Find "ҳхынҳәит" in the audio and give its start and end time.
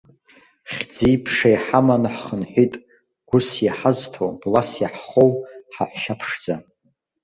2.15-2.73